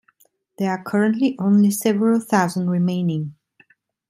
[0.57, 3.35] There are currently only several thousand remaining.